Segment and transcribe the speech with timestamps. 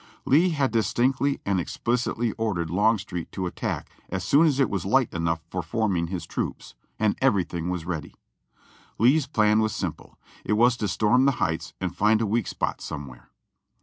[0.25, 4.83] Lee had distinctly and explicitly ordered Longstreet to at tack as soon as it was
[4.83, 8.15] light enough for forming his troops; and everything was ready.
[8.97, 12.81] Lee's plan was simple— it was to storm the heights and find a weak spot
[12.81, 13.29] somewhere.